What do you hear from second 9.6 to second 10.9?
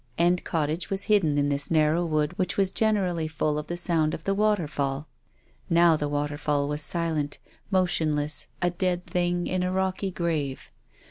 a rocky grave.